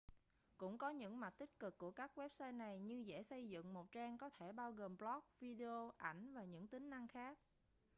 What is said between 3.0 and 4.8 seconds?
dễ xây dựng một trang có thể bao